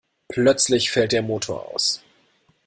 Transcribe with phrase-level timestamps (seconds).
[0.29, 2.01] Plötzlich fällt der Motor aus.